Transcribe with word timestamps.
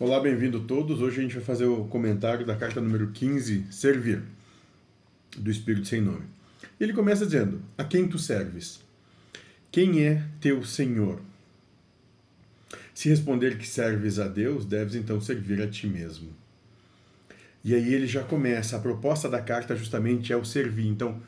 Olá, 0.00 0.18
bem-vindo 0.18 0.60
todos. 0.60 1.02
Hoje 1.02 1.18
a 1.18 1.22
gente 1.22 1.34
vai 1.34 1.44
fazer 1.44 1.66
o 1.66 1.84
comentário 1.84 2.46
da 2.46 2.56
carta 2.56 2.80
número 2.80 3.08
15, 3.08 3.66
Servir, 3.70 4.22
do 5.36 5.50
Espírito 5.50 5.86
Sem 5.86 6.00
Nome. 6.00 6.24
Ele 6.80 6.94
começa 6.94 7.26
dizendo: 7.26 7.60
A 7.76 7.84
quem 7.84 8.08
tu 8.08 8.18
serves? 8.18 8.80
Quem 9.70 10.02
é 10.06 10.24
teu 10.40 10.64
Senhor? 10.64 11.20
Se 12.94 13.10
responder 13.10 13.58
que 13.58 13.68
serves 13.68 14.18
a 14.18 14.26
Deus, 14.26 14.64
deves 14.64 14.94
então 14.94 15.20
servir 15.20 15.60
a 15.60 15.68
ti 15.68 15.86
mesmo. 15.86 16.30
E 17.62 17.74
aí 17.74 17.92
ele 17.92 18.06
já 18.06 18.24
começa. 18.24 18.78
A 18.78 18.80
proposta 18.80 19.28
da 19.28 19.42
carta 19.42 19.76
justamente 19.76 20.32
é 20.32 20.36
o 20.36 20.46
servir. 20.46 20.86
Então, 20.86 21.20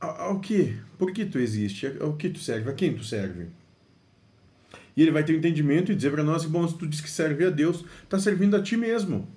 ao 0.00 0.40
que? 0.40 0.74
Por 0.96 1.12
que 1.12 1.26
tu 1.26 1.38
existe? 1.38 1.98
Ao 2.00 2.14
que 2.14 2.30
tu 2.30 2.38
serve? 2.38 2.70
A 2.70 2.72
quem 2.72 2.96
tu 2.96 3.04
serve? 3.04 3.48
E 4.96 5.02
ele 5.02 5.10
vai 5.10 5.22
ter 5.22 5.36
entendimento 5.36 5.92
e 5.92 5.94
dizer 5.94 6.10
para 6.10 6.24
nós: 6.24 6.44
bom, 6.44 6.66
se 6.66 6.76
tu 6.76 6.86
diz 6.86 7.00
que 7.00 7.10
serve 7.10 7.44
a 7.44 7.50
Deus, 7.50 7.84
está 8.02 8.18
servindo 8.18 8.56
a 8.56 8.62
ti 8.62 8.76
mesmo. 8.76 9.28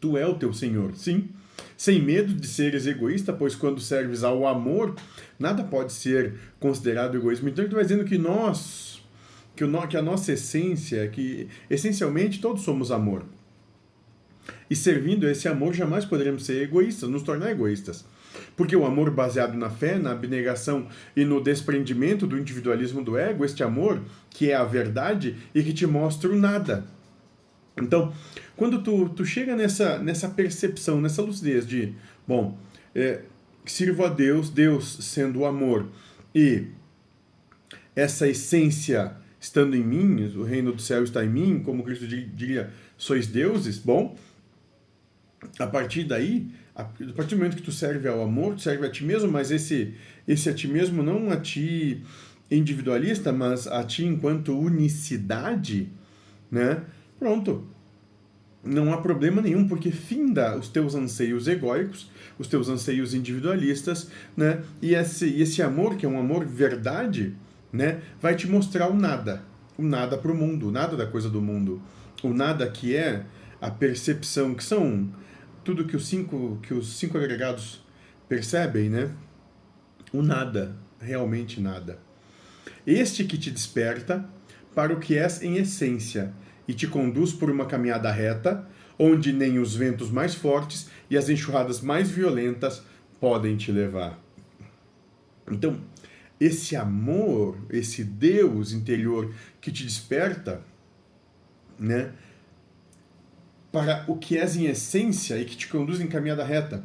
Tu 0.00 0.16
é 0.16 0.26
o 0.26 0.34
teu 0.34 0.52
Senhor, 0.52 0.94
sim. 0.96 1.28
Sem 1.76 2.00
medo 2.00 2.32
de 2.32 2.46
seres 2.46 2.86
egoísta, 2.86 3.32
pois 3.32 3.54
quando 3.54 3.80
serves 3.80 4.24
ao 4.24 4.46
amor, 4.46 4.96
nada 5.38 5.62
pode 5.62 5.92
ser 5.92 6.34
considerado 6.58 7.16
egoísmo. 7.16 7.48
Então 7.48 7.64
ele 7.64 7.74
vai 7.74 7.84
dizendo 7.84 8.04
que 8.04 8.16
nós, 8.16 9.02
que, 9.54 9.64
o, 9.64 9.86
que 9.86 9.96
a 9.96 10.02
nossa 10.02 10.32
essência, 10.32 11.06
que 11.08 11.48
essencialmente 11.68 12.40
todos 12.40 12.62
somos 12.62 12.90
amor. 12.90 13.24
E 14.70 14.74
servindo 14.74 15.28
esse 15.28 15.46
amor, 15.46 15.74
jamais 15.74 16.04
poderemos 16.04 16.44
ser 16.44 16.62
egoístas, 16.62 17.08
nos 17.08 17.22
tornar 17.22 17.50
egoístas. 17.50 18.04
Porque 18.56 18.76
o 18.76 18.84
amor 18.84 19.10
baseado 19.10 19.54
na 19.54 19.70
fé, 19.70 19.98
na 19.98 20.12
abnegação 20.12 20.88
e 21.16 21.24
no 21.24 21.42
desprendimento 21.42 22.26
do 22.26 22.38
individualismo 22.38 23.02
do 23.02 23.16
ego, 23.16 23.44
este 23.44 23.62
amor 23.62 24.00
que 24.30 24.50
é 24.50 24.54
a 24.54 24.64
verdade 24.64 25.36
e 25.54 25.62
que 25.62 25.72
te 25.72 25.86
mostra 25.86 26.30
o 26.30 26.36
nada. 26.36 26.84
Então, 27.76 28.12
quando 28.56 28.82
tu, 28.82 29.08
tu 29.08 29.24
chega 29.24 29.56
nessa, 29.56 29.98
nessa 29.98 30.28
percepção, 30.28 31.00
nessa 31.00 31.22
lucidez 31.22 31.66
de, 31.66 31.94
bom, 32.26 32.58
é, 32.94 33.22
sirvo 33.64 34.04
a 34.04 34.08
Deus, 34.08 34.50
Deus 34.50 34.98
sendo 35.00 35.40
o 35.40 35.46
amor, 35.46 35.88
e 36.34 36.66
essa 37.94 38.28
essência 38.28 39.16
estando 39.40 39.74
em 39.74 39.82
mim, 39.82 40.32
o 40.36 40.44
reino 40.44 40.72
do 40.72 40.80
céu 40.80 41.02
está 41.02 41.24
em 41.24 41.28
mim, 41.28 41.62
como 41.64 41.82
Cristo 41.82 42.06
diria, 42.06 42.70
sois 42.96 43.26
deuses, 43.26 43.78
bom, 43.78 44.16
a 45.58 45.66
partir 45.66 46.04
daí 46.04 46.46
a 46.74 46.84
partir 46.84 47.34
do 47.34 47.36
momento 47.36 47.56
que 47.56 47.62
tu 47.62 47.72
serve 47.72 48.08
ao 48.08 48.22
amor, 48.22 48.54
tu 48.54 48.62
serve 48.62 48.86
a 48.86 48.90
ti 48.90 49.04
mesmo, 49.04 49.30
mas 49.30 49.50
esse, 49.50 49.94
esse 50.26 50.48
a 50.48 50.54
ti 50.54 50.66
mesmo 50.66 51.02
não 51.02 51.30
a 51.30 51.36
ti 51.36 52.02
individualista, 52.50 53.32
mas 53.32 53.66
a 53.66 53.84
ti 53.84 54.04
enquanto 54.04 54.58
unicidade, 54.58 55.90
né? 56.50 56.82
Pronto. 57.18 57.66
Não 58.64 58.92
há 58.92 58.98
problema 58.98 59.42
nenhum, 59.42 59.66
porque 59.66 59.90
finda 59.90 60.56
os 60.56 60.68
teus 60.68 60.94
anseios 60.94 61.48
egóicos, 61.48 62.08
os 62.38 62.46
teus 62.46 62.68
anseios 62.68 63.12
individualistas, 63.12 64.08
né? 64.36 64.62
E 64.80 64.94
esse, 64.94 65.28
esse 65.40 65.60
amor, 65.60 65.96
que 65.96 66.06
é 66.06 66.08
um 66.08 66.18
amor 66.18 66.46
verdade, 66.46 67.34
né? 67.72 68.00
Vai 68.20 68.36
te 68.36 68.46
mostrar 68.46 68.88
o 68.88 68.94
nada. 68.94 69.42
O 69.76 69.82
nada 69.82 70.16
para 70.16 70.30
o 70.30 70.34
mundo, 70.34 70.68
o 70.68 70.70
nada 70.70 70.96
da 70.96 71.06
coisa 71.06 71.28
do 71.28 71.42
mundo. 71.42 71.82
O 72.22 72.32
nada 72.32 72.68
que 72.70 72.94
é 72.94 73.24
a 73.60 73.70
percepção, 73.70 74.54
que 74.54 74.62
são 74.62 75.08
tudo 75.64 75.86
que 75.86 75.96
os 75.96 76.06
cinco, 76.06 76.58
que 76.62 76.74
os 76.74 76.96
cinco 76.98 77.16
agregados 77.16 77.84
percebem, 78.28 78.88
né? 78.88 79.10
O 80.12 80.22
nada, 80.22 80.76
realmente 81.00 81.60
nada. 81.60 81.98
Este 82.86 83.24
que 83.24 83.38
te 83.38 83.50
desperta 83.50 84.28
para 84.74 84.92
o 84.92 84.98
que 84.98 85.16
és 85.16 85.42
em 85.42 85.56
essência 85.56 86.32
e 86.66 86.74
te 86.74 86.86
conduz 86.86 87.32
por 87.32 87.50
uma 87.50 87.66
caminhada 87.66 88.10
reta, 88.10 88.66
onde 88.98 89.32
nem 89.32 89.58
os 89.58 89.74
ventos 89.74 90.10
mais 90.10 90.34
fortes 90.34 90.88
e 91.08 91.16
as 91.16 91.28
enxurradas 91.28 91.80
mais 91.80 92.10
violentas 92.10 92.82
podem 93.20 93.56
te 93.56 93.70
levar. 93.70 94.18
Então, 95.50 95.80
esse 96.40 96.74
amor, 96.74 97.56
esse 97.70 98.02
Deus 98.02 98.72
interior 98.72 99.32
que 99.60 99.70
te 99.70 99.84
desperta, 99.84 100.62
né? 101.78 102.12
Para 103.72 104.04
o 104.06 104.16
que 104.16 104.36
és 104.36 104.54
em 104.56 104.66
essência 104.66 105.38
e 105.38 105.46
que 105.46 105.56
te 105.56 105.66
conduz 105.66 106.00
em 106.00 106.06
caminhada 106.06 106.44
reta. 106.44 106.84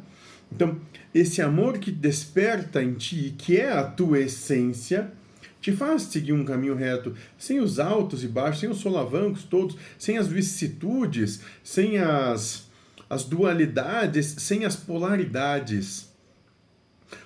Então, 0.50 0.80
esse 1.14 1.42
amor 1.42 1.78
que 1.78 1.92
desperta 1.92 2.82
em 2.82 2.94
ti 2.94 3.26
e 3.26 3.30
que 3.30 3.58
é 3.58 3.70
a 3.70 3.84
tua 3.84 4.18
essência, 4.18 5.12
te 5.60 5.72
faz 5.72 6.02
seguir 6.02 6.32
um 6.32 6.44
caminho 6.44 6.74
reto, 6.74 7.14
sem 7.36 7.60
os 7.60 7.78
altos 7.78 8.24
e 8.24 8.28
baixos, 8.28 8.60
sem 8.60 8.70
os 8.70 8.78
solavancos 8.78 9.44
todos, 9.44 9.76
sem 9.98 10.16
as 10.16 10.28
vicissitudes, 10.28 11.40
sem 11.62 11.98
as, 11.98 12.68
as 13.10 13.24
dualidades, 13.24 14.26
sem 14.38 14.64
as 14.64 14.76
polaridades, 14.76 16.08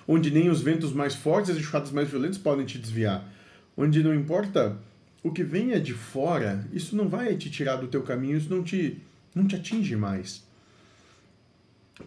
onde 0.07 0.31
nem 0.31 0.49
os 0.49 0.61
ventos 0.61 0.91
mais 0.91 1.15
fortes 1.15 1.49
e 1.49 1.51
as 1.53 1.59
enxurradas 1.59 1.91
mais 1.91 2.09
violentas 2.09 2.37
podem 2.37 2.65
te 2.65 2.77
desviar, 2.77 3.31
onde 3.77 4.03
não 4.03 4.13
importa 4.13 4.77
o 5.21 5.31
que 5.31 5.43
venha 5.43 5.79
de 5.79 5.93
fora, 5.93 6.67
isso 6.73 6.95
não 6.95 7.07
vai 7.07 7.35
te 7.37 7.49
tirar 7.49 7.77
do 7.77 7.87
teu 7.87 8.01
caminho, 8.01 8.37
isso 8.37 8.53
não 8.53 8.63
te 8.63 9.01
não 9.35 9.47
te 9.47 9.55
atinge 9.55 9.95
mais. 9.95 10.43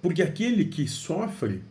Porque 0.00 0.22
aquele 0.22 0.66
que 0.66 0.86
sofre 0.88 1.62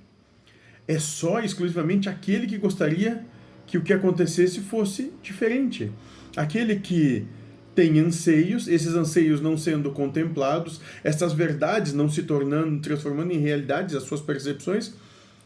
é 0.88 0.99
só 0.99 1.39
exclusivamente 1.39 2.09
aquele 2.09 2.47
que 2.47 2.57
gostaria 2.57 3.25
que 3.65 3.77
o 3.77 3.81
que 3.81 3.94
acontecesse 3.94 4.59
fosse 4.61 5.11
diferente. 5.21 5.91
Aquele 6.35 6.79
que 6.79 7.25
tem 7.73 7.99
anseios, 7.99 8.67
esses 8.67 8.94
anseios 8.94 9.41
não 9.41 9.57
sendo 9.57 9.91
contemplados, 9.91 10.79
essas 11.03 11.33
verdades 11.33 11.94
não 11.94 12.09
se 12.09 12.23
tornando, 12.23 12.79
transformando 12.81 13.31
em 13.33 13.39
realidades 13.39 13.95
as 13.95 14.03
suas 14.03 14.21
percepções, 14.21 14.94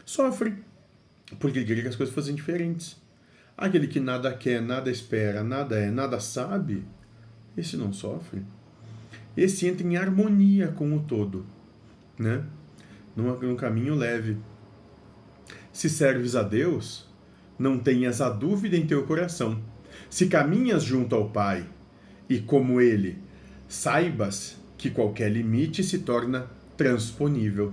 sofre. 0.04 0.54
Porque 1.38 1.64
queria 1.64 1.82
que 1.82 1.88
as 1.88 1.96
coisas 1.96 2.14
fossem 2.14 2.34
diferentes. 2.34 2.96
Aquele 3.56 3.86
que 3.86 4.00
nada 4.00 4.32
quer, 4.32 4.60
nada 4.60 4.90
espera, 4.90 5.42
nada 5.42 5.76
é, 5.76 5.90
nada 5.90 6.18
sabe, 6.20 6.84
esse 7.56 7.76
não 7.76 7.92
sofre 7.92 8.42
esse 9.36 9.66
entra 9.66 9.86
em 9.86 9.96
harmonia 9.96 10.68
com 10.68 10.94
o 10.96 11.00
todo, 11.00 11.46
né? 12.18 12.44
Num, 13.14 13.38
num 13.38 13.56
caminho 13.56 13.94
leve. 13.94 14.36
Se 15.72 15.88
serves 15.88 16.34
a 16.34 16.42
Deus, 16.42 17.06
não 17.58 17.78
tenhas 17.78 18.20
a 18.20 18.28
dúvida 18.28 18.76
em 18.76 18.86
teu 18.86 19.04
coração. 19.04 19.60
Se 20.08 20.26
caminhas 20.26 20.82
junto 20.82 21.14
ao 21.14 21.30
Pai 21.30 21.66
e 22.28 22.38
como 22.38 22.80
Ele, 22.80 23.18
saibas 23.68 24.56
que 24.76 24.90
qualquer 24.90 25.30
limite 25.30 25.84
se 25.84 25.98
torna 26.00 26.46
transponível. 26.76 27.72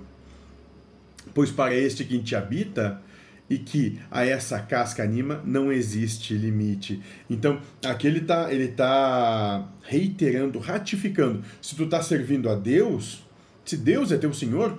Pois 1.34 1.51
para 1.51 1.75
este 1.75 2.03
que 2.03 2.19
te 2.19 2.35
habita, 2.35 3.01
e 3.49 3.57
que 3.57 3.99
a 4.11 4.25
essa 4.25 4.59
casca 4.59 5.03
anima 5.03 5.41
não 5.45 5.71
existe 5.71 6.33
limite. 6.33 7.01
Então, 7.29 7.61
aqui 7.85 8.07
ele 8.07 8.19
está 8.19 8.51
ele 8.51 8.67
tá 8.69 9.69
reiterando, 9.83 10.59
ratificando. 10.59 11.43
Se 11.61 11.75
tu 11.75 11.83
está 11.83 12.01
servindo 12.01 12.49
a 12.49 12.55
Deus, 12.55 13.25
se 13.63 13.77
Deus 13.77 14.11
é 14.11 14.17
teu 14.17 14.33
Senhor, 14.33 14.77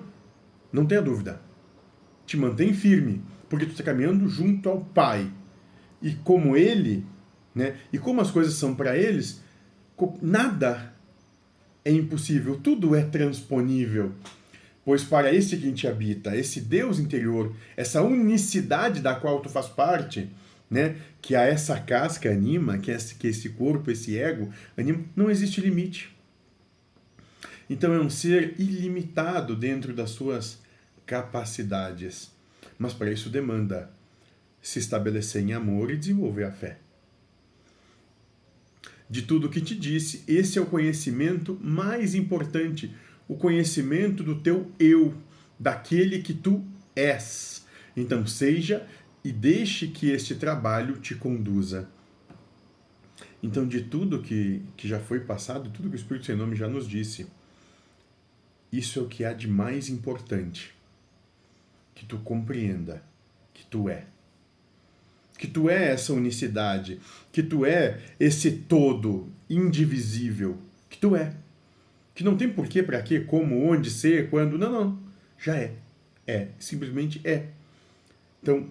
não 0.73 0.85
tenha 0.85 1.03
dúvida. 1.03 1.41
Te 2.27 2.37
mantém 2.37 2.75
firme, 2.75 3.23
porque 3.49 3.65
tu 3.65 3.73
está 3.73 3.83
caminhando 3.83 4.29
junto 4.29 4.69
ao 4.69 4.81
Pai. 4.81 5.31
E 6.03 6.13
como 6.13 6.57
Ele, 6.57 7.07
né, 7.55 7.77
e 7.93 7.99
como 7.99 8.21
as 8.21 8.31
coisas 8.31 8.55
são 8.55 8.75
para 8.75 8.97
eles, 8.97 9.43
nada 10.23 10.95
é 11.85 11.91
impossível, 11.91 12.61
tudo 12.63 12.95
é 12.95 13.03
transponível. 13.03 14.13
Pois 14.89 15.05
para 15.05 15.31
esse 15.35 15.59
que 15.59 15.71
te 15.71 15.87
habita, 15.87 16.35
esse 16.35 16.63
Deus 16.63 16.99
interior, 16.99 17.55
essa 17.77 18.01
unicidade 18.01 19.03
da 19.03 19.15
qual 19.15 19.39
tu 19.41 19.51
faz 19.51 19.67
parte, 19.67 20.31
né, 20.71 20.97
que 21.21 21.37
a 21.37 21.43
essa 21.43 21.79
casca 21.79 22.31
anima, 22.31 22.79
que 22.79 22.91
esse, 22.91 23.15
que 23.17 23.27
esse 23.27 23.51
corpo, 23.51 23.91
esse 23.91 24.17
ego 24.17 24.51
anima, 24.79 25.05
não 25.15 25.31
existe 25.31 25.61
limite. 25.61 26.17
Então 27.69 27.93
é 27.93 28.01
um 28.01 28.09
ser 28.09 28.59
ilimitado 28.59 29.55
dentro 29.55 29.93
das 29.93 30.09
suas 30.09 30.59
capacidades. 31.05 32.31
Mas 32.79 32.95
para 32.95 33.13
isso 33.13 33.29
demanda 33.29 33.91
se 34.63 34.79
estabelecer 34.79 35.43
em 35.43 35.53
amor 35.53 35.91
e 35.91 35.99
desenvolver 35.99 36.45
a 36.45 36.51
fé. 36.51 36.79
De 39.11 39.21
tudo 39.21 39.49
o 39.49 39.51
que 39.51 39.61
te 39.61 39.75
disse, 39.75 40.25
esse 40.27 40.59
é 40.59 40.63
o 40.63 40.67
conhecimento 40.67 41.61
mais 41.63 42.15
importante 42.15 42.91
o 43.29 43.37
conhecimento 43.37 44.25
do 44.25 44.41
teu 44.41 44.73
eu, 44.79 45.15
daquele 45.59 46.23
que 46.23 46.33
tu 46.33 46.65
és. 46.97 47.67
Então, 47.97 48.27
seja 48.27 48.89
e 49.23 49.31
deixe 49.31 49.89
que 49.89 50.11
este 50.11 50.35
trabalho 50.35 50.97
te 50.97 51.15
conduza. 51.15 51.89
Então, 53.43 53.69
de 53.69 53.83
tudo 53.83 54.23
que, 54.23 54.63
que 54.77 54.89
já 54.89 54.99
foi 54.99 55.21
passado, 55.21 55.71
tudo 55.71 55.89
que 55.89 55.95
o 55.95 55.99
Espírito 55.99 56.27
Sem 56.27 56.37
Nome 56.37 56.57
já 56.57 56.67
nos 56.67 56.89
disse, 56.89 57.27
isso 58.73 58.99
é 58.99 59.03
o 59.03 59.09
que 59.09 59.25
há 59.25 59.33
de 59.33 59.47
mais 59.47 59.89
importante. 59.89 60.75
Que 61.95 62.07
tu 62.07 62.19
compreenda 62.19 63.03
que 63.53 63.67
tu 63.67 63.89
é. 63.89 64.07
Que 65.37 65.47
tu 65.47 65.69
é 65.69 65.93
essa 65.93 66.13
unicidade, 66.13 67.01
que 67.31 67.43
tu 67.43 67.65
é 67.65 68.01
esse 68.19 68.51
todo 68.51 69.33
indivisível, 69.49 70.59
que 70.89 70.99
tu 70.99 71.15
é. 71.15 71.35
Que 72.19 72.25
não 72.25 72.37
tem 72.37 72.49
porquê, 72.49 72.83
para 72.83 73.01
quê, 73.01 73.21
como, 73.21 73.71
onde, 73.71 73.93
ser, 73.93 74.29
quando. 74.29 74.59
Não, 74.59 74.73
não. 74.73 74.99
Já 75.39 75.57
é. 75.57 75.75
É. 76.27 76.49
Simplesmente 76.59 77.21
é. 77.23 77.45
Então, 78.43 78.67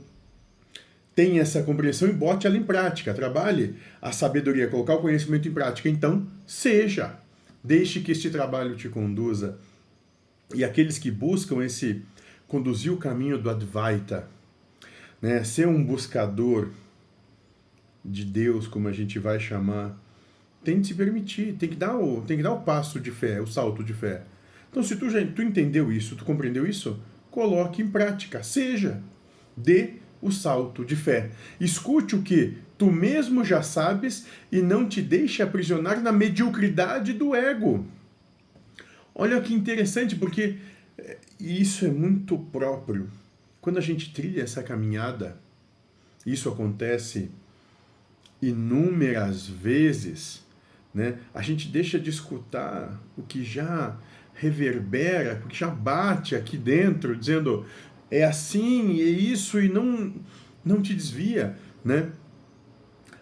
tenha 1.16 1.42
essa 1.42 1.64
compreensão 1.64 2.10
e 2.10 2.12
bote 2.12 2.46
ela 2.46 2.58
em 2.58 2.64
prática. 2.64 3.14
Trabalhe 3.14 3.78
a 4.02 4.12
sabedoria, 4.12 4.68
colocar 4.68 4.96
o 4.96 5.02
conhecimento 5.02 5.48
em 5.48 5.54
prática. 5.54 5.88
Então, 5.88 6.28
seja. 6.46 7.22
Deixe 7.64 8.02
que 8.02 8.12
este 8.12 8.30
trabalho 8.30 8.76
te 8.76 8.90
conduza. 8.90 9.58
E 10.54 10.66
aqueles 10.66 10.98
que 11.00 11.10
buscam 11.10 11.64
esse 11.64 12.04
conduzir 12.50 12.92
o 12.92 12.98
caminho 12.98 13.38
do 13.38 13.50
Advaita, 13.50 14.28
né, 15.22 15.42
ser 15.46 15.70
um 15.70 15.82
buscador 15.82 16.68
de 18.04 18.26
Deus, 18.26 18.68
como 18.68 18.90
a 18.90 18.92
gente 18.92 19.18
vai 19.20 19.40
chamar, 19.40 19.98
tem 20.64 20.82
que 20.82 20.88
se 20.88 20.94
permitir, 20.94 21.54
tem 21.54 21.70
que 21.70 21.76
dar 21.76 21.96
o, 21.96 22.22
tem 22.22 22.38
que 22.38 22.44
dar 22.44 22.54
o 22.54 22.62
passo 22.62 23.00
de 23.00 23.12
fé, 23.12 23.42
o 23.42 23.48
salto 23.48 23.84
de 23.84 23.94
fé. 23.94 24.24
Então, 24.70 24.84
se 24.84 24.96
tu 24.96 25.10
já 25.10 25.26
tu 25.26 25.42
entendeu 25.42 25.92
isso, 25.92 26.16
tu 26.16 26.26
compreendeu 26.26 26.68
isso, 26.68 27.00
coloque 27.32 27.82
em 27.82 27.88
prática, 27.88 28.44
seja, 28.44 29.02
dê 29.56 29.94
o 30.22 30.32
salto 30.32 30.84
de 30.84 30.96
fé. 30.96 31.32
Escute 31.60 32.16
o 32.16 32.22
que 32.22 32.58
tu 32.78 32.92
mesmo 32.92 33.44
já 33.44 33.62
sabes 33.62 34.28
e 34.52 34.62
não 34.62 34.88
te 34.88 35.02
deixe 35.02 35.42
aprisionar 35.42 36.02
na 36.02 36.12
mediocridade 36.12 37.14
do 37.14 37.36
ego. 37.36 37.86
Olha 39.16 39.42
que 39.42 39.54
interessante, 39.54 40.16
porque 40.16 40.58
eh, 40.98 41.18
isso 41.40 41.86
é 41.86 41.90
muito 41.90 42.38
próprio. 42.38 43.10
Quando 43.60 43.78
a 43.78 43.82
gente 43.82 44.14
trilha 44.14 44.44
essa 44.44 44.62
caminhada, 44.62 45.38
isso 46.26 46.50
acontece 46.50 47.32
inúmeras 48.42 49.48
vezes, 49.48 50.44
né? 50.94 51.18
A 51.34 51.42
gente 51.42 51.68
deixa 51.68 52.00
de 52.00 52.10
escutar 52.10 53.02
o 53.18 53.24
que 53.24 53.44
já 53.44 53.98
reverbera, 54.34 55.42
o 55.44 55.48
que 55.48 55.58
já 55.58 55.68
bate 55.68 56.36
aqui 56.36 56.58
dentro, 56.58 57.16
dizendo 57.16 57.66
é 58.10 58.24
assim, 58.24 59.02
é 59.02 59.06
isso 59.06 59.60
e 59.60 59.68
não 59.68 60.14
não 60.64 60.82
te 60.82 60.94
desvia, 60.94 61.56
né? 61.84 62.10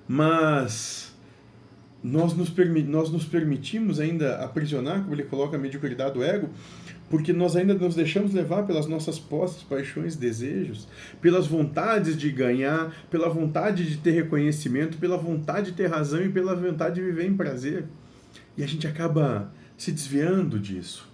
Mas 0.07 1.14
nós 2.05 2.35
nos, 2.35 2.53
nós 2.87 3.09
nos 3.09 3.25
permitimos 3.25 3.99
ainda 3.99 4.37
aprisionar, 4.37 5.01
como 5.01 5.15
ele 5.15 5.23
coloca, 5.23 5.57
a 5.57 5.59
mediocridade 5.59 6.13
do 6.13 6.23
ego, 6.23 6.51
porque 7.09 7.33
nós 7.33 7.55
ainda 7.55 7.73
nos 7.73 7.95
deixamos 7.95 8.31
levar 8.31 8.61
pelas 8.67 8.85
nossas 8.85 9.17
posses, 9.17 9.63
paixões, 9.63 10.15
desejos, 10.15 10.87
pelas 11.19 11.47
vontades 11.47 12.15
de 12.15 12.31
ganhar, 12.31 12.95
pela 13.09 13.27
vontade 13.27 13.89
de 13.89 13.97
ter 13.97 14.11
reconhecimento, 14.11 14.99
pela 14.99 15.17
vontade 15.17 15.71
de 15.71 15.77
ter 15.77 15.87
razão 15.87 16.23
e 16.23 16.29
pela 16.29 16.55
vontade 16.55 16.95
de 16.95 17.01
viver 17.01 17.25
em 17.25 17.35
prazer. 17.35 17.85
E 18.55 18.63
a 18.63 18.67
gente 18.67 18.85
acaba 18.85 19.51
se 19.75 19.91
desviando 19.91 20.59
disso. 20.59 21.11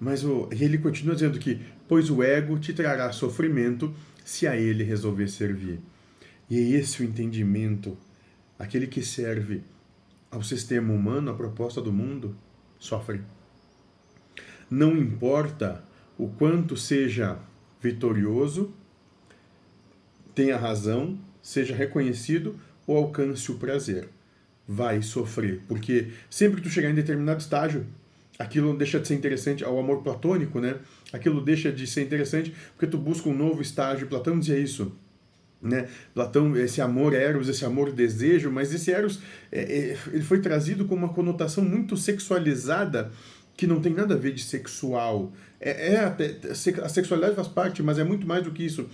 Mas 0.00 0.24
o, 0.24 0.48
ele 0.50 0.78
continua 0.78 1.14
dizendo 1.14 1.38
que, 1.38 1.60
pois 1.86 2.08
o 2.08 2.22
ego 2.22 2.58
te 2.58 2.72
trará 2.72 3.12
sofrimento 3.12 3.92
se 4.24 4.46
a 4.46 4.56
ele 4.56 4.82
resolver 4.82 5.28
servir. 5.28 5.78
E 6.48 6.56
é 6.56 6.78
esse 6.78 7.02
o 7.02 7.04
entendimento. 7.04 7.98
Aquele 8.58 8.86
que 8.86 9.02
serve 9.02 9.62
ao 10.30 10.42
sistema 10.42 10.92
humano, 10.92 11.30
à 11.30 11.34
proposta 11.34 11.80
do 11.80 11.92
mundo, 11.92 12.36
sofre. 12.78 13.22
Não 14.70 14.96
importa 14.96 15.84
o 16.18 16.28
quanto 16.28 16.76
seja 16.76 17.38
vitorioso, 17.80 18.72
tenha 20.34 20.56
razão, 20.56 21.18
seja 21.40 21.74
reconhecido 21.74 22.58
ou 22.86 22.96
alcance 22.96 23.50
o 23.50 23.56
prazer. 23.56 24.08
Vai 24.66 25.00
sofrer, 25.00 25.62
porque 25.66 26.08
sempre 26.28 26.56
que 26.60 26.68
tu 26.68 26.72
chegar 26.72 26.90
em 26.90 26.94
determinado 26.94 27.40
estágio, 27.40 27.86
aquilo 28.38 28.76
deixa 28.76 29.00
de 29.00 29.08
ser 29.08 29.14
interessante 29.14 29.64
ao 29.64 29.78
amor 29.78 30.02
platônico, 30.02 30.60
né? 30.60 30.76
Aquilo 31.12 31.40
deixa 31.40 31.72
de 31.72 31.86
ser 31.86 32.02
interessante 32.02 32.54
porque 32.72 32.86
tu 32.86 32.98
busca 32.98 33.28
um 33.28 33.34
novo 33.34 33.62
estágio. 33.62 34.06
Platão 34.06 34.38
dizia 34.38 34.58
isso. 34.58 34.92
Né? 35.60 35.88
Platão, 36.14 36.56
esse 36.56 36.80
amor 36.80 37.12
eros, 37.12 37.48
esse 37.48 37.64
amor 37.64 37.90
desejo, 37.90 38.50
mas 38.50 38.72
esse 38.72 38.92
eros 38.92 39.20
é, 39.50 39.60
é, 39.60 39.96
ele 40.12 40.22
foi 40.22 40.40
trazido 40.40 40.84
com 40.84 40.94
uma 40.94 41.08
conotação 41.08 41.64
muito 41.64 41.96
sexualizada 41.96 43.10
que 43.56 43.66
não 43.66 43.80
tem 43.80 43.92
nada 43.92 44.14
a 44.14 44.16
ver 44.16 44.32
de 44.32 44.42
sexual. 44.42 45.32
É, 45.60 45.94
é 45.94 46.14
a 46.82 46.88
sexualidade 46.88 47.34
faz 47.34 47.48
parte, 47.48 47.82
mas 47.82 47.98
é 47.98 48.04
muito 48.04 48.24
mais 48.24 48.44
do 48.44 48.52
que 48.52 48.64
isso. 48.64 48.88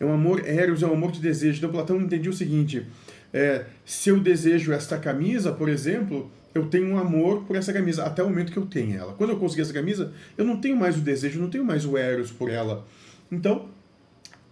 É 0.00 0.04
um 0.04 0.12
amor 0.12 0.42
eros, 0.46 0.82
é 0.82 0.86
um 0.86 0.94
amor 0.94 1.12
de 1.12 1.20
desejo. 1.20 1.58
Então 1.58 1.70
Platão 1.70 2.00
entendia 2.00 2.30
o 2.30 2.34
seguinte: 2.34 2.86
é, 3.32 3.66
se 3.84 4.08
eu 4.08 4.18
desejo 4.18 4.72
esta 4.72 4.96
camisa, 4.96 5.52
por 5.52 5.68
exemplo, 5.68 6.30
eu 6.54 6.66
tenho 6.66 6.88
um 6.88 6.98
amor 6.98 7.42
por 7.44 7.54
essa 7.54 7.72
camisa 7.72 8.04
até 8.04 8.22
o 8.22 8.28
momento 8.28 8.50
que 8.50 8.58
eu 8.58 8.66
tenho 8.66 8.96
ela. 8.96 9.12
Quando 9.12 9.30
eu 9.30 9.38
conseguir 9.38 9.62
essa 9.62 9.72
camisa, 9.72 10.12
eu 10.36 10.44
não 10.44 10.58
tenho 10.58 10.76
mais 10.76 10.96
o 10.96 11.00
desejo, 11.00 11.40
não 11.40 11.50
tenho 11.50 11.64
mais 11.64 11.84
o 11.84 11.96
eros 11.96 12.30
por 12.30 12.50
ela. 12.50 12.86
Então, 13.30 13.68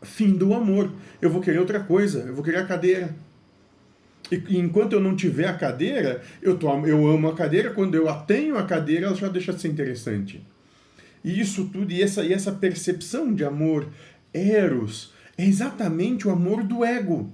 fim 0.03 0.37
do 0.37 0.55
amor. 0.55 0.93
Eu 1.21 1.31
vou 1.31 1.41
querer 1.41 1.59
outra 1.59 1.81
coisa, 1.81 2.21
eu 2.21 2.35
vou 2.35 2.45
querer 2.45 2.59
a 2.59 2.67
cadeira. 2.67 3.15
E 4.31 4.59
enquanto 4.59 4.95
eu 4.95 5.01
não 5.01 5.15
tiver 5.15 5.47
a 5.47 5.55
cadeira, 5.55 6.23
eu, 6.43 6.57
tô, 6.57 6.69
eu 6.87 7.07
amo 7.07 7.29
a 7.29 7.35
cadeira, 7.35 7.71
quando 7.71 7.95
eu 7.95 8.09
a 8.09 8.15
tenho 8.15 8.59
a 8.59 8.65
cadeira, 8.65 9.07
ela 9.07 9.15
já 9.15 9.29
deixa 9.29 9.53
de 9.53 9.61
ser 9.61 9.69
interessante. 9.69 10.45
E 11.23 11.41
isso 11.41 11.67
tudo, 11.67 11.93
e 11.93 12.03
essa, 12.03 12.25
e 12.25 12.33
essa 12.33 12.53
percepção 12.53 13.33
de 13.33 13.45
amor, 13.45 13.89
eros, 14.33 15.13
é 15.39 15.45
exatamente 15.45 16.27
o 16.27 16.31
amor 16.31 16.65
do 16.65 16.85
ego, 16.85 17.33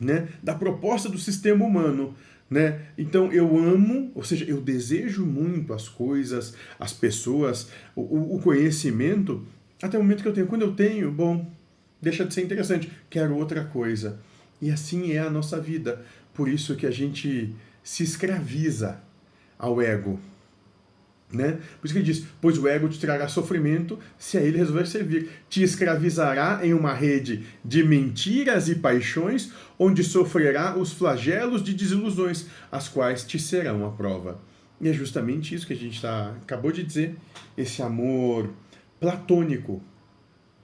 né? 0.00 0.28
da 0.42 0.54
proposta 0.54 1.08
do 1.08 1.18
sistema 1.18 1.64
humano. 1.64 2.14
Né? 2.50 2.80
Então 2.96 3.30
eu 3.32 3.58
amo, 3.58 4.10
ou 4.14 4.22
seja, 4.22 4.44
eu 4.44 4.60
desejo 4.60 5.26
muito 5.26 5.72
as 5.74 5.88
coisas, 5.88 6.54
as 6.78 6.92
pessoas, 6.92 7.70
o, 7.94 8.36
o 8.36 8.40
conhecimento, 8.40 9.46
até 9.82 9.98
o 9.98 10.02
momento 10.02 10.22
que 10.22 10.28
eu 10.28 10.32
tenho. 10.32 10.46
Quando 10.46 10.62
eu 10.62 10.72
tenho, 10.72 11.10
bom, 11.10 11.46
deixa 12.00 12.24
de 12.24 12.34
ser 12.34 12.42
interessante, 12.42 12.90
quero 13.08 13.36
outra 13.36 13.64
coisa. 13.64 14.20
E 14.60 14.70
assim 14.70 15.12
é 15.12 15.18
a 15.18 15.30
nossa 15.30 15.60
vida. 15.60 16.04
Por 16.34 16.48
isso 16.48 16.76
que 16.76 16.86
a 16.86 16.90
gente 16.90 17.54
se 17.82 18.02
escraviza 18.02 19.00
ao 19.58 19.80
ego. 19.80 20.20
Né? 21.30 21.58
Por 21.78 21.86
isso 21.86 21.92
que 21.92 22.00
ele 22.00 22.06
diz: 22.06 22.24
Pois 22.40 22.56
o 22.58 22.66
ego 22.66 22.88
te 22.88 22.98
trará 22.98 23.28
sofrimento 23.28 23.98
se 24.18 24.38
a 24.38 24.40
ele 24.40 24.56
resolver 24.56 24.86
servir. 24.86 25.28
Te 25.48 25.62
escravizará 25.62 26.60
em 26.62 26.72
uma 26.72 26.94
rede 26.94 27.44
de 27.62 27.84
mentiras 27.84 28.68
e 28.68 28.76
paixões, 28.76 29.52
onde 29.78 30.02
sofrerá 30.02 30.76
os 30.76 30.92
flagelos 30.92 31.62
de 31.62 31.74
desilusões, 31.74 32.46
as 32.72 32.88
quais 32.88 33.24
te 33.24 33.38
serão 33.38 33.86
a 33.86 33.90
prova. 33.90 34.40
E 34.80 34.88
é 34.88 34.92
justamente 34.92 35.54
isso 35.54 35.66
que 35.66 35.72
a 35.74 35.76
gente 35.76 36.00
tá, 36.00 36.34
acabou 36.42 36.72
de 36.72 36.82
dizer: 36.82 37.14
esse 37.56 37.82
amor 37.82 38.50
platônico. 38.98 39.82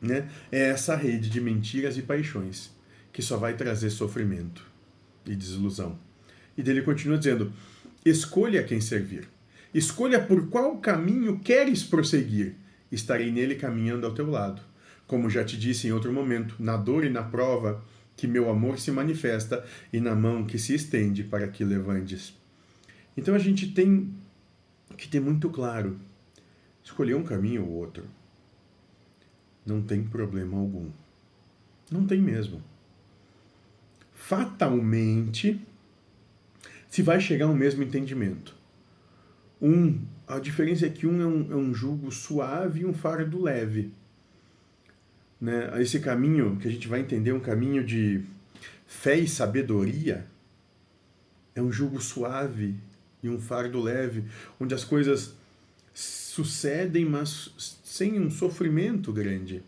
Né? 0.00 0.28
É 0.52 0.68
essa 0.70 0.96
rede 0.96 1.30
de 1.30 1.40
mentiras 1.40 1.96
e 1.96 2.02
paixões 2.02 2.70
que 3.12 3.22
só 3.22 3.36
vai 3.36 3.54
trazer 3.54 3.90
sofrimento 3.90 4.66
e 5.24 5.34
desilusão. 5.34 5.98
E 6.56 6.62
dele 6.62 6.82
continua 6.82 7.16
dizendo: 7.16 7.52
escolha 8.04 8.62
quem 8.62 8.80
servir. 8.80 9.28
Escolha 9.72 10.20
por 10.20 10.48
qual 10.48 10.76
caminho 10.78 11.38
queres 11.40 11.82
prosseguir. 11.82 12.54
Estarei 12.92 13.32
nele 13.32 13.54
caminhando 13.54 14.06
ao 14.06 14.14
teu 14.14 14.30
lado. 14.30 14.62
Como 15.06 15.28
já 15.28 15.44
te 15.44 15.56
disse 15.56 15.88
em 15.88 15.92
outro 15.92 16.12
momento, 16.12 16.54
na 16.58 16.76
dor 16.76 17.04
e 17.04 17.10
na 17.10 17.22
prova, 17.22 17.82
que 18.16 18.26
meu 18.26 18.48
amor 18.48 18.78
se 18.78 18.90
manifesta 18.90 19.64
e 19.92 20.00
na 20.00 20.14
mão 20.14 20.44
que 20.44 20.58
se 20.58 20.74
estende 20.74 21.24
para 21.24 21.48
que 21.48 21.64
levantes. 21.64 22.34
Então 23.16 23.34
a 23.34 23.38
gente 23.38 23.68
tem 23.68 24.14
que 24.96 25.08
ter 25.08 25.20
muito 25.20 25.50
claro: 25.50 25.98
escolher 26.82 27.14
um 27.14 27.24
caminho 27.24 27.64
ou 27.64 27.70
outro. 27.70 28.04
Não 29.64 29.82
tem 29.82 30.02
problema 30.04 30.58
algum. 30.58 30.90
Não 31.90 32.06
tem 32.06 32.20
mesmo 32.20 32.62
fatalmente 34.24 35.60
se 36.88 37.02
vai 37.02 37.20
chegar 37.20 37.44
ao 37.44 37.54
mesmo 37.54 37.82
entendimento. 37.82 38.56
Um, 39.60 40.00
a 40.26 40.38
diferença 40.38 40.86
é 40.86 40.88
que 40.88 41.06
um 41.06 41.20
é 41.20 41.26
um, 41.26 41.52
é 41.52 41.56
um 41.56 41.74
jugo 41.74 42.10
suave 42.10 42.80
e 42.80 42.86
um 42.86 42.94
fardo 42.94 43.42
leve. 43.42 43.92
Né? 45.38 45.70
Esse 45.82 46.00
caminho 46.00 46.56
que 46.56 46.66
a 46.66 46.70
gente 46.70 46.88
vai 46.88 47.00
entender, 47.00 47.32
um 47.32 47.40
caminho 47.40 47.84
de 47.84 48.24
fé 48.86 49.18
e 49.18 49.28
sabedoria, 49.28 50.26
é 51.54 51.60
um 51.60 51.70
jugo 51.70 52.00
suave 52.00 52.74
e 53.22 53.28
um 53.28 53.38
fardo 53.38 53.78
leve, 53.78 54.24
onde 54.58 54.74
as 54.74 54.84
coisas 54.84 55.34
sucedem, 55.92 57.04
mas 57.04 57.78
sem 57.94 58.18
um 58.18 58.28
sofrimento 58.28 59.12
grande. 59.12 59.62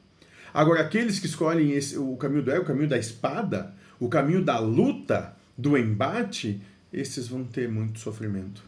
Agora, 0.53 0.81
aqueles 0.81 1.21
que 1.21 1.27
escolhem 1.27 1.71
esse, 1.71 1.97
o 1.97 2.17
caminho 2.17 2.43
do 2.43 2.51
ego, 2.51 2.65
o 2.65 2.67
caminho 2.67 2.89
da 2.89 2.99
espada, 2.99 3.73
o 4.01 4.09
caminho 4.09 4.45
da 4.45 4.59
luta, 4.59 5.37
do 5.57 5.79
embate, 5.79 6.61
esses 6.93 7.29
vão 7.29 7.45
ter 7.45 7.69
muito 7.69 8.01
sofrimento. 8.01 8.65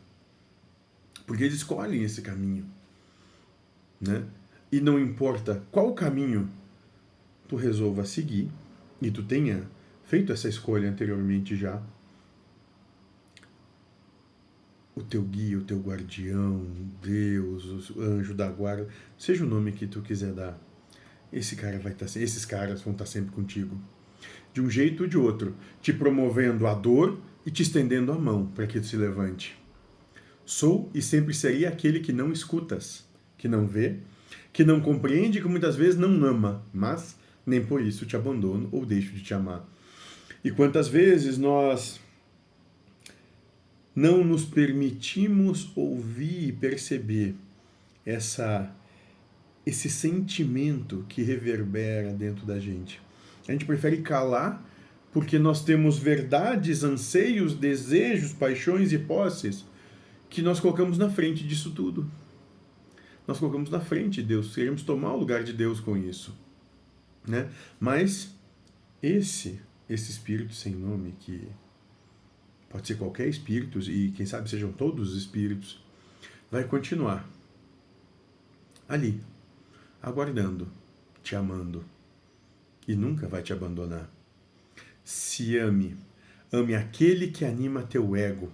Porque 1.27 1.43
eles 1.43 1.57
escolhem 1.57 2.05
esse 2.05 2.23
caminho. 2.23 2.67
Né? 4.01 4.23
E 4.71 4.81
não 4.81 4.97
importa 4.97 5.61
qual 5.73 5.93
caminho 5.93 6.49
tu 7.49 7.57
resolva 7.57 8.05
seguir, 8.05 8.49
e 9.03 9.11
tu 9.11 9.25
tenha 9.25 9.65
feito 10.05 10.33
essa 10.33 10.49
escolha 10.49 10.89
anteriormente 10.89 11.57
já, 11.57 11.83
o 14.99 15.03
teu 15.03 15.23
guia, 15.23 15.59
o 15.59 15.63
teu 15.63 15.79
guardião, 15.79 16.67
Deus, 17.03 17.91
o 17.91 18.01
anjo 18.01 18.35
da 18.35 18.49
guarda, 18.49 18.89
seja 19.17 19.45
o 19.45 19.49
nome 19.49 19.73
que 19.73 19.87
tu 19.87 20.03
quiser 20.03 20.33
dar. 20.33 20.59
Esse 21.33 21.57
cara 21.57 21.79
vai 21.79 21.93
estar, 21.93 22.07
tá 22.07 22.21
esses 22.21 22.45
caras 22.45 22.83
vão 22.83 22.93
estar 22.93 23.05
tá 23.05 23.11
sempre 23.11 23.31
contigo, 23.33 23.81
de 24.53 24.61
um 24.61 24.71
jeito 24.71 25.05
ou 25.05 25.09
de 25.09 25.17
outro, 25.17 25.55
te 25.81 25.93
promovendo 25.93 26.67
a 26.67 26.75
dor 26.75 27.21
e 27.45 27.51
te 27.51 27.63
estendendo 27.63 28.13
a 28.13 28.19
mão 28.19 28.47
para 28.47 28.67
que 28.67 28.81
tu 28.81 28.87
se 28.87 28.97
levante. 28.97 29.57
Sou 30.45 30.91
e 30.95 31.03
sempre 31.03 31.35
serei 31.35 31.67
aquele 31.67 32.01
que 32.01 32.13
não 32.13 32.33
escutas, 32.33 33.07
que 33.37 33.47
não 33.47 33.67
vê, 33.67 33.97
que 34.53 34.65
não 34.65 34.81
compreende, 34.81 35.41
que 35.41 35.49
muitas 35.49 35.77
vezes 35.77 35.99
não 35.99 36.25
ama, 36.25 36.65
mas 36.73 37.17
nem 37.45 37.65
por 37.65 37.81
isso 37.81 38.07
te 38.07 38.17
abandono 38.17 38.69
ou 38.73 38.85
deixo 38.85 39.13
de 39.13 39.23
te 39.23 39.35
amar. 39.35 39.69
E 40.43 40.51
quantas 40.51 40.89
vezes 40.89 41.37
nós 41.37 42.01
não 43.99 44.23
nos 44.23 44.45
permitimos 44.45 45.73
ouvir 45.75 46.51
e 46.51 46.53
perceber 46.53 47.35
essa 48.07 48.73
esse 49.67 49.91
sentimento 49.91 51.05
que 51.09 51.21
reverbera 51.21 52.11
dentro 52.13 52.47
da 52.47 52.59
gente. 52.59 53.03
A 53.47 53.53
gente 53.53 53.67
prefere 53.67 53.99
calar 53.99 54.65
porque 55.13 55.37
nós 55.39 55.65
temos 55.65 55.99
verdades, 55.99 56.85
anseios, 56.85 57.55
desejos, 57.55 58.33
paixões 58.33 58.93
e 58.93 58.99
posses 58.99 59.67
que 60.31 60.41
nós 60.43 60.61
colocamos 60.61 60.97
na 60.97 61.11
frente 61.11 61.47
disso 61.47 61.73
tudo. 61.73 62.09
Nós 63.27 63.39
colocamos 63.39 63.69
na 63.69 63.81
frente 63.81 64.23
de 64.23 64.29
Deus, 64.29 64.55
queremos 64.55 64.83
tomar 64.83 65.13
o 65.13 65.19
lugar 65.19 65.43
de 65.43 65.53
Deus 65.53 65.81
com 65.81 65.97
isso. 65.97 66.35
Né? 67.27 67.51
Mas 67.81 68.33
esse, 69.03 69.61
esse 69.91 70.13
espírito 70.13 70.55
sem 70.55 70.73
nome, 70.73 71.15
que 71.19 71.49
pode 72.69 72.87
ser 72.87 72.97
qualquer 72.97 73.29
espírito, 73.29 73.79
e 73.91 74.11
quem 74.13 74.27
sabe 74.27 74.49
sejam 74.49 74.73
todos 74.73 75.13
os 75.13 75.19
espíritos, 75.19 75.83
vai 76.51 76.65
continuar. 76.65 77.29
Ali, 78.89 79.21
aguardando, 80.03 80.69
te 81.23 81.37
amando, 81.37 81.85
e 82.87 82.95
nunca 82.95 83.29
vai 83.29 83.43
te 83.43 83.53
abandonar. 83.53 84.11
Se 85.05 85.57
ame, 85.59 85.97
ame 86.53 86.75
aquele 86.75 87.29
que 87.29 87.45
anima 87.45 87.83
teu 87.83 88.17
ego, 88.17 88.51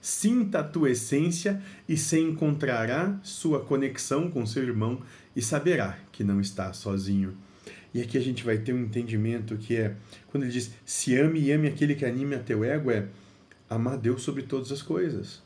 sinta 0.00 0.60
a 0.60 0.64
tua 0.64 0.90
essência 0.90 1.60
e 1.88 1.96
se 1.96 2.18
encontrará 2.18 3.18
sua 3.22 3.60
conexão 3.64 4.30
com 4.30 4.46
seu 4.46 4.62
irmão 4.62 5.02
e 5.34 5.42
saberá 5.42 5.98
que 6.12 6.22
não 6.22 6.40
está 6.40 6.72
sozinho. 6.72 7.36
E 7.92 8.00
aqui 8.00 8.18
a 8.18 8.20
gente 8.20 8.44
vai 8.44 8.58
ter 8.58 8.72
um 8.72 8.82
entendimento 8.82 9.56
que 9.56 9.76
é, 9.76 9.96
quando 10.28 10.44
ele 10.44 10.52
diz, 10.52 10.70
se 10.84 11.16
ame 11.16 11.40
e 11.40 11.50
ame 11.50 11.66
aquele 11.66 11.94
que 11.94 12.04
anima 12.04 12.36
teu 12.38 12.62
ego, 12.62 12.90
é 12.90 13.08
amar 13.68 13.98
Deus 13.98 14.22
sobre 14.22 14.42
todas 14.42 14.70
as 14.72 14.82
coisas. 14.82 15.42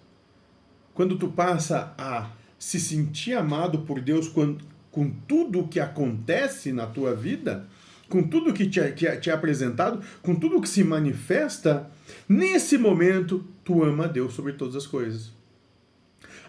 Quando 0.94 1.16
tu 1.16 1.28
passa 1.28 1.94
a 1.96 2.30
se 2.58 2.78
sentir 2.78 3.34
amado 3.34 3.80
por 3.80 4.00
Deus 4.00 4.28
com, 4.28 4.58
com 4.90 5.10
tudo 5.10 5.60
o 5.60 5.68
que 5.68 5.80
acontece 5.80 6.72
na 6.72 6.86
tua 6.86 7.14
vida, 7.14 7.66
com 8.08 8.22
tudo 8.22 8.52
que 8.52 8.68
te, 8.68 8.80
que 8.92 9.16
te 9.16 9.30
é 9.30 9.32
apresentado, 9.32 10.02
com 10.20 10.34
tudo 10.34 10.60
que 10.60 10.68
se 10.68 10.84
manifesta, 10.84 11.90
nesse 12.28 12.76
momento 12.76 13.44
tu 13.64 13.82
ama 13.82 14.08
Deus 14.08 14.34
sobre 14.34 14.52
todas 14.52 14.76
as 14.76 14.86
coisas. 14.86 15.32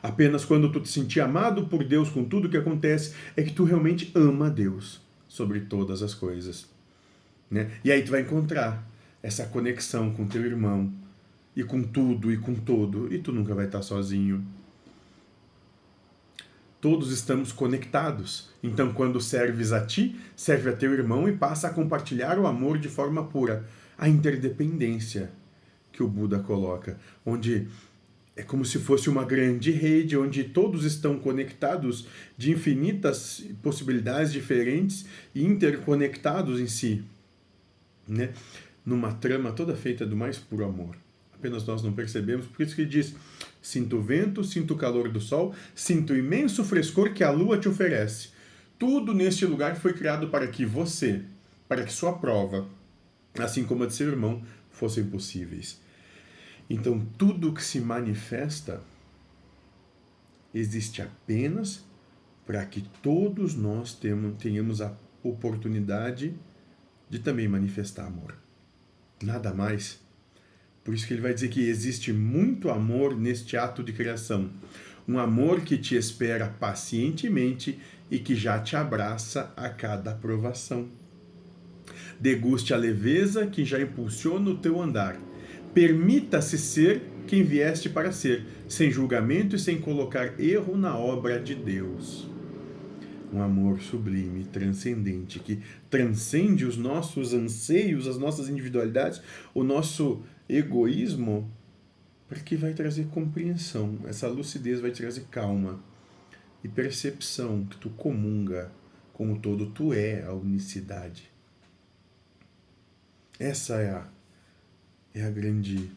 Apenas 0.04 0.44
quando 0.44 0.72
tu 0.72 0.80
te 0.80 0.90
sentir 0.90 1.22
amado 1.22 1.68
por 1.68 1.84
Deus 1.84 2.10
com 2.10 2.26
tudo 2.26 2.50
que 2.50 2.58
acontece, 2.58 3.14
é 3.38 3.44
que 3.44 3.54
tu 3.54 3.64
realmente 3.64 4.12
ama 4.16 4.50
Deus 4.50 5.00
sobre 5.28 5.62
todas 5.62 6.02
as 6.02 6.16
coisas. 6.16 6.68
Né? 7.50 7.70
E 7.84 7.92
aí 7.92 8.02
tu 8.04 8.12
vai 8.12 8.22
encontrar 8.22 8.86
essa 9.22 9.46
conexão 9.46 10.12
com 10.12 10.28
teu 10.28 10.44
irmão, 10.44 10.92
e 11.56 11.64
com 11.64 11.84
tudo 11.84 12.32
e 12.32 12.38
com 12.38 12.56
todo, 12.56 13.14
e 13.14 13.20
tu 13.20 13.32
nunca 13.32 13.54
vai 13.54 13.66
estar 13.66 13.82
sozinho. 13.82 14.46
Todos 16.80 17.12
estamos 17.12 17.52
conectados. 17.52 18.50
Então, 18.64 18.92
quando 18.94 19.22
serves 19.22 19.72
a 19.72 19.86
ti, 19.86 20.20
serve 20.36 20.70
a 20.70 20.76
teu 20.76 20.94
irmão 20.94 21.30
e 21.30 21.36
passa 21.36 21.68
a 21.68 21.74
compartilhar 21.74 22.40
o 22.40 22.48
amor 22.48 22.80
de 22.80 22.90
forma 22.90 23.24
pura. 23.24 23.68
A 23.98 24.10
interdependência 24.10 25.32
que 25.92 26.02
o 26.02 26.08
Buda 26.08 26.40
coloca, 26.40 26.98
onde 27.24 27.68
é 28.36 28.42
como 28.42 28.66
se 28.66 28.80
fosse 28.80 29.10
uma 29.10 29.26
grande 29.26 29.72
rede 29.72 30.18
onde 30.18 30.46
todos 30.46 30.86
estão 30.86 31.20
conectados 31.20 32.08
de 32.38 32.50
infinitas 32.50 33.44
possibilidades 33.62 34.32
diferentes 34.32 35.06
e 35.36 35.46
interconectados 35.46 36.60
em 36.60 36.66
si, 36.66 37.04
né? 38.08 38.34
Numa 38.84 39.14
trama 39.14 39.52
toda 39.52 39.76
feita 39.76 40.06
do 40.06 40.16
mais 40.16 40.40
puro 40.40 40.66
amor 40.66 40.96
apenas 41.42 41.66
nós 41.66 41.82
não 41.82 41.92
percebemos. 41.92 42.46
Por 42.46 42.62
isso 42.62 42.76
que 42.76 42.82
ele 42.82 42.90
diz: 42.90 43.16
sinto 43.62 43.98
o 43.98 44.02
vento, 44.02 44.44
sinto 44.44 44.76
o 44.76 44.78
calor 44.78 45.10
do 45.10 45.20
sol, 45.20 45.54
sinto 45.74 46.14
o 46.14 46.18
imenso 46.18 46.64
frescor 46.64 47.14
que 47.14 47.24
a 47.24 47.32
lua 47.32 47.58
te 47.58 47.68
oferece. 47.68 48.30
Tudo 48.78 49.14
neste 49.14 49.46
lugar 49.46 49.76
foi 49.76 49.94
criado 49.94 50.30
para 50.30 50.48
que 50.48 50.66
você, 50.66 51.24
para 51.68 51.84
que 51.84 51.92
sua 51.92 52.14
prova, 52.14 52.68
assim 53.38 53.64
como 53.64 53.84
a 53.84 53.88
de 53.88 53.94
seu 53.94 54.08
irmão, 54.08 54.44
fossem 54.70 55.06
possíveis. 55.06 55.82
Então, 56.70 57.06
tudo 57.18 57.54
que 57.54 57.64
se 57.64 57.82
manifesta 57.82 58.82
existe 60.54 61.02
apenas 61.02 61.84
para 62.46 62.66
que 62.66 62.82
todos 63.02 63.56
nós 63.56 63.98
tenhamos 64.40 64.82
a 64.82 64.94
oportunidade 65.24 66.34
de 67.10 67.20
também 67.20 67.48
manifestar 67.48 68.06
amor. 68.06 68.36
Nada 69.22 69.54
mais 69.54 70.00
por 70.84 70.94
isso 70.94 71.06
que 71.06 71.14
ele 71.14 71.22
vai 71.22 71.34
dizer 71.34 71.50
que 71.50 71.68
existe 71.68 72.12
muito 72.12 72.70
amor 72.70 73.16
neste 73.16 73.56
ato 73.56 73.84
de 73.84 73.94
criação. 73.94 74.50
Um 75.08 75.20
amor 75.20 75.62
que 75.62 75.78
te 75.78 75.96
espera 75.96 76.48
pacientemente 76.48 77.80
e 78.10 78.20
que 78.20 78.36
já 78.36 78.60
te 78.60 78.76
abraça 78.76 79.54
a 79.56 79.70
cada 79.70 80.12
aprovação. 80.12 80.90
Deguste 82.20 82.74
a 82.74 82.78
leveza 82.78 83.48
que 83.48 83.66
já 83.66 83.82
impulsiona 83.82 84.50
o 84.52 84.58
teu 84.58 84.82
andar. 84.82 85.20
Permita-se 85.74 86.58
ser 86.58 87.02
quem 87.28 87.44
vieste 87.44 87.90
para 87.90 88.12
ser, 88.12 88.46
sem 88.68 88.92
julgamento 88.92 89.56
e 89.56 89.60
sem 89.60 89.80
colocar 89.80 90.40
erro 90.40 90.78
na 90.78 90.98
obra 90.98 91.40
de 91.40 91.56
Deus. 91.56 92.30
Um 93.34 93.42
amor 93.42 93.80
sublime, 93.80 94.44
transcendente, 94.44 95.40
que 95.40 95.60
transcende 95.90 96.66
os 96.66 96.76
nossos 96.76 97.34
anseios, 97.34 98.06
as 98.06 98.18
nossas 98.18 98.50
individualidades, 98.50 99.22
o 99.54 99.64
nosso 99.64 100.22
egoísmo, 100.58 101.50
porque 102.28 102.56
vai 102.56 102.74
trazer 102.74 103.08
compreensão. 103.08 104.00
Essa 104.06 104.28
lucidez 104.28 104.80
vai 104.82 104.92
trazer 104.92 105.26
calma 105.32 105.80
e 106.64 106.68
percepção 106.68 107.66
que 107.66 107.78
tu 107.78 107.90
comunga 107.90 108.72
com 109.14 109.34
o 109.34 109.40
todo, 109.40 109.68
tu 109.68 109.94
é 109.94 110.24
a 110.24 110.34
unicidade. 110.34 111.32
Essa 113.40 113.76
é 113.82 113.90
a 113.92 114.08
é 115.14 115.24
a 115.24 115.30
grande 115.30 115.92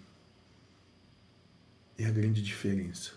é 1.96 2.04
a 2.06 2.10
grande 2.10 2.42
diferença. 2.42 3.12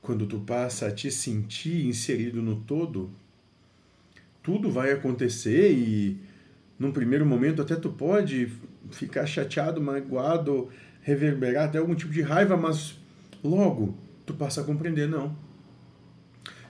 Quando 0.00 0.26
tu 0.26 0.40
passa 0.40 0.86
a 0.86 0.92
te 0.92 1.10
sentir 1.10 1.86
inserido 1.86 2.42
no 2.42 2.60
todo, 2.60 3.10
tudo 4.42 4.70
vai 4.70 4.92
acontecer 4.92 5.72
e 5.72 6.20
num 6.78 6.92
primeiro 6.92 7.24
momento 7.24 7.62
até 7.62 7.76
tu 7.76 7.90
pode 7.90 8.52
ficar 8.90 9.26
chateado, 9.26 9.80
magoado, 9.80 10.68
reverberar 11.02 11.66
até 11.66 11.78
algum 11.78 11.94
tipo 11.94 12.12
de 12.12 12.22
raiva, 12.22 12.56
mas 12.56 12.98
logo 13.42 13.96
tu 14.26 14.34
passa 14.34 14.60
a 14.60 14.64
compreender, 14.64 15.08
não. 15.08 15.36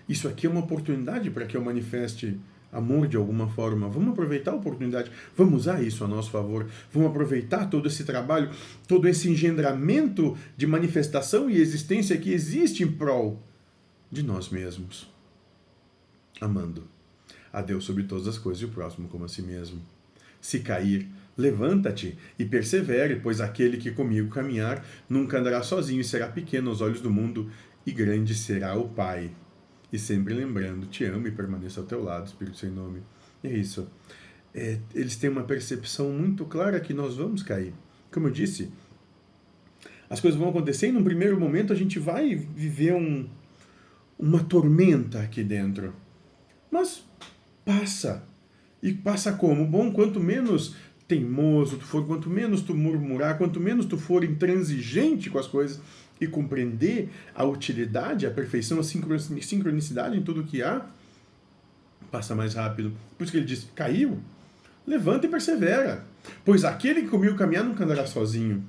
Isso 0.09 0.29
aqui 0.29 0.47
é 0.47 0.51
uma 0.51 0.61
oportunidade 0.61 1.31
para 1.31 1.47
que 1.47 1.57
eu 1.57 1.65
manifeste 1.65 2.39
amor 2.73 3.07
de 3.07 3.17
alguma 3.17 3.49
forma. 3.49 3.89
Vamos 3.89 4.13
aproveitar 4.13 4.53
a 4.53 4.57
oportunidade, 4.57 5.11
vamos 5.37 5.61
usar 5.61 5.83
isso 5.83 6.03
a 6.05 6.09
nosso 6.09 6.31
favor, 6.31 6.67
vamos 6.91 7.11
aproveitar 7.11 7.69
todo 7.69 7.87
esse 7.87 8.05
trabalho, 8.05 8.51
todo 8.89 9.07
esse 9.07 9.29
engendramento 9.31 10.37
de 10.57 10.67
manifestação 10.67 11.51
e 11.51 11.61
existência 11.61 12.17
que 12.17 12.33
existe 12.33 12.83
em 12.83 12.91
prol 12.91 13.41
de 14.11 14.23
nós 14.23 14.49
mesmos. 14.49 15.11
Amando 16.41 16.85
a 17.53 17.61
Deus 17.61 17.85
sobre 17.85 18.05
todas 18.05 18.27
as 18.27 18.39
coisas 18.39 18.63
e 18.63 18.65
o 18.65 18.71
próximo 18.71 19.09
como 19.09 19.25
a 19.25 19.29
si 19.29 19.43
mesmo. 19.43 19.81
Se 20.41 20.61
cair, 20.61 21.09
Levanta-te 21.37 22.19
e 22.39 22.45
persevere, 22.45 23.17
pois 23.17 23.41
aquele 23.41 23.79
que 23.79 23.91
comigo 23.91 24.29
caminhar 24.29 24.85
nunca 25.09 25.39
andará 25.39 25.63
sozinho 25.63 26.01
e 26.01 26.05
será 26.05 26.29
pequeno 26.29 26.71
aos 26.71 26.81
olhos 26.81 27.01
do 27.01 27.11
mundo, 27.11 27.51
e 27.87 27.93
grande 27.93 28.35
será 28.35 28.77
o 28.77 28.89
Pai. 28.89 29.31
E 29.93 29.99
sempre 29.99 30.35
lembrando, 30.35 30.87
te 30.87 31.05
amo 31.05 31.27
e 31.27 31.31
permaneço 31.31 31.81
ao 31.81 31.87
teu 31.87 32.03
lado, 32.03 32.27
Espírito 32.27 32.57
sem 32.57 32.71
nome. 32.71 33.03
É 33.43 33.51
isso. 33.51 33.89
É, 34.55 34.79
eles 34.95 35.17
têm 35.17 35.31
uma 35.31 35.45
percepção 35.45 36.11
muito 36.11 36.45
clara 36.45 36.81
que 36.81 36.93
nós 36.93 37.17
vamos 37.17 37.43
cair. 37.43 37.73
Como 38.11 38.29
eu 38.29 38.31
disse, 38.31 38.71
as 40.09 40.21
coisas 40.21 40.39
vão 40.39 40.51
acontecer 40.51 40.89
e 40.89 40.93
num 40.93 41.03
primeiro 41.03 41.41
momento 41.41 41.73
a 41.73 41.77
gente 41.77 41.99
vai 41.99 42.35
viver 42.35 42.95
um, 42.95 43.27
uma 44.19 44.45
tormenta 44.45 45.21
aqui 45.21 45.43
dentro. 45.43 45.95
Mas 46.71 47.03
passa. 47.65 48.27
E 48.83 48.93
passa 48.93 49.33
como? 49.33 49.67
Bom, 49.67 49.93
quanto 49.93 50.21
menos 50.21 50.75
teimoso 51.13 51.77
tu 51.77 51.85
for, 51.85 52.07
quanto 52.07 52.31
menos 52.31 52.63
tu 52.63 52.75
murmurar, 52.75 53.37
quanto 53.37 53.61
menos 53.61 53.85
tu 53.85 53.99
for 53.99 54.25
intransigente 54.25 55.29
com 55.29 55.39
as 55.39 55.47
coisas 55.47 55.79
e 56.19 56.27
compreender 56.27 57.11
a 57.35 57.45
utilidade, 57.45 58.27
a 58.27 58.31
perfeição, 58.31 58.81
a 58.81 58.83
sincronicidade 58.83 60.17
em 60.17 60.23
tudo 60.23 60.43
que 60.43 60.63
há, 60.63 60.87
passa 62.11 62.35
mais 62.35 62.55
rápido. 62.55 62.93
Por 63.19 63.25
isso 63.25 63.33
que 63.33 63.39
ele 63.39 63.47
diz: 63.47 63.69
caiu, 63.75 64.19
levanta 64.87 65.27
e 65.27 65.29
persevera. 65.29 66.07
Pois 66.45 66.65
aquele 66.65 67.03
que 67.03 67.09
comigo 67.09 67.37
caminhar 67.37 67.65
nunca 67.65 67.85
andará 67.85 68.07
sozinho. 68.07 68.65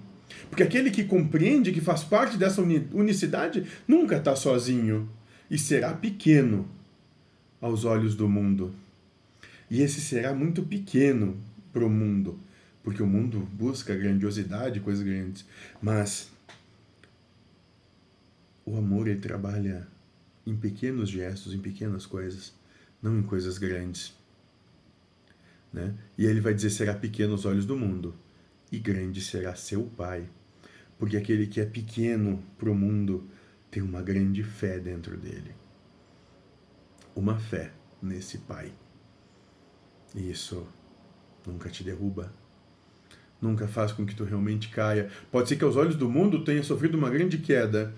Porque 0.49 0.63
aquele 0.63 0.91
que 0.91 1.05
compreende 1.05 1.71
que 1.71 1.79
faz 1.79 2.03
parte 2.03 2.35
dessa 2.35 2.61
unicidade 2.61 3.65
nunca 3.87 4.17
está 4.17 4.35
sozinho 4.35 5.07
e 5.49 5.57
será 5.57 5.93
pequeno 5.93 6.67
aos 7.61 7.85
olhos 7.85 8.15
do 8.15 8.27
mundo. 8.27 8.73
E 9.69 9.81
esse 9.81 10.01
será 10.01 10.33
muito 10.33 10.63
pequeno 10.63 11.37
para 11.73 11.83
o 11.83 11.89
mundo, 11.89 12.39
porque 12.83 13.01
o 13.01 13.07
mundo 13.07 13.39
busca 13.39 13.95
grandiosidade, 13.95 14.79
coisas 14.79 15.03
grandes. 15.03 15.45
Mas 15.81 16.31
o 18.63 18.77
amor 18.77 19.07
ele 19.07 19.19
trabalha 19.19 19.87
em 20.45 20.55
pequenos 20.55 21.09
gestos, 21.09 21.53
em 21.53 21.59
pequenas 21.59 22.05
coisas, 22.05 22.53
não 23.01 23.17
em 23.19 23.23
coisas 23.23 23.57
grandes. 23.57 24.15
Né? 25.71 25.95
E 26.17 26.25
ele 26.25 26.39
vai 26.39 26.53
dizer: 26.53 26.69
será 26.69 26.93
pequeno 26.93 27.33
aos 27.33 27.45
olhos 27.45 27.65
do 27.65 27.75
mundo, 27.75 28.13
e 28.71 28.77
grande 28.77 29.19
será 29.21 29.55
seu 29.55 29.83
Pai. 29.83 30.29
Porque 30.99 31.17
aquele 31.17 31.47
que 31.47 31.59
é 31.59 31.65
pequeno 31.65 32.41
para 32.57 32.69
o 32.69 32.75
mundo 32.75 33.27
tem 33.71 33.81
uma 33.81 34.01
grande 34.01 34.43
fé 34.43 34.79
dentro 34.79 35.17
dele. 35.17 35.55
Uma 37.15 37.39
fé 37.39 37.73
nesse 38.01 38.37
Pai. 38.37 38.71
Isso 40.15 40.67
nunca 41.51 41.69
te 41.69 41.83
derruba. 41.83 42.31
Nunca 43.41 43.67
faz 43.67 43.91
com 43.91 44.05
que 44.05 44.15
tu 44.15 44.23
realmente 44.23 44.69
caia. 44.69 45.09
Pode 45.31 45.49
ser 45.49 45.57
que 45.57 45.63
aos 45.63 45.75
olhos 45.75 45.95
do 45.95 46.09
mundo 46.09 46.43
tenha 46.43 46.63
sofrido 46.63 46.97
uma 46.97 47.09
grande 47.09 47.37
queda, 47.37 47.93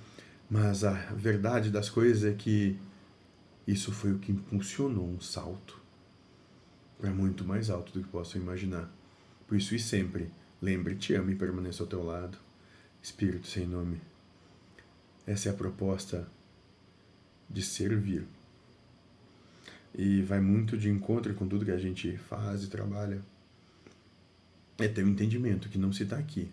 mas 0.50 0.84
a 0.84 0.94
verdade 1.14 1.70
das 1.70 1.90
coisas 1.90 2.24
é 2.24 2.34
que 2.34 2.78
isso 3.68 3.92
foi 3.92 4.12
o 4.14 4.20
que 4.20 4.32
impulsionou 4.32 5.08
um 5.08 5.20
salto 5.20 5.80
para 7.00 7.12
muito 7.12 7.44
mais 7.44 7.70
alto 7.70 7.94
do 7.94 8.04
que 8.04 8.10
posso 8.10 8.38
imaginar. 8.38 8.90
Por 9.48 9.58
isso 9.58 9.76
e 9.76 9.80
sempre, 9.80 10.32
lembre, 10.62 10.96
te 10.96 11.14
amo 11.14 11.30
e 11.30 11.36
permaneça 11.36 11.84
ao 11.84 11.88
teu 11.88 12.04
lado. 12.04 12.38
Espírito 13.02 13.48
sem 13.48 13.68
nome. 13.68 14.02
Essa 15.28 15.50
é 15.50 15.52
a 15.52 15.56
proposta 15.56 16.28
de 17.50 17.62
servir. 17.62 18.26
E 19.94 20.22
vai 20.24 20.40
muito 20.40 20.78
de 20.78 20.90
encontro 20.90 21.34
com 21.36 21.48
tudo 21.48 21.66
que 21.66 21.72
a 21.72 21.78
gente 21.78 22.18
faz 22.18 22.64
e 22.64 22.68
trabalha. 22.68 23.22
É 24.78 24.88
ter 24.88 25.04
um 25.04 25.10
entendimento 25.10 25.70
que 25.70 25.78
não 25.78 25.94
se 25.94 26.04
está 26.04 26.18
aqui. 26.18 26.52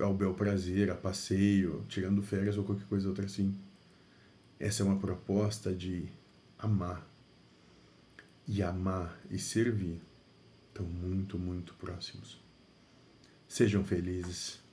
Ao 0.00 0.14
bel 0.14 0.34
prazer, 0.34 0.90
a 0.90 0.94
passeio, 0.94 1.84
tirando 1.88 2.22
férias 2.22 2.56
ou 2.56 2.64
qualquer 2.64 2.86
coisa 2.86 3.08
outra 3.08 3.26
assim. 3.26 3.54
Essa 4.58 4.82
é 4.82 4.86
uma 4.86 4.98
proposta 4.98 5.72
de 5.72 6.08
amar. 6.58 7.06
E 8.48 8.62
amar 8.62 9.18
e 9.30 9.38
servir 9.38 10.00
estão 10.68 10.86
muito, 10.86 11.38
muito 11.38 11.74
próximos. 11.74 12.42
Sejam 13.46 13.84
felizes. 13.84 14.63